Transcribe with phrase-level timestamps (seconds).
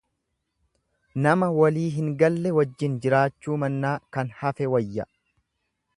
[1.25, 5.11] Nama walii hin galle wajjin jiraachuu mannaa kan hafe wayya.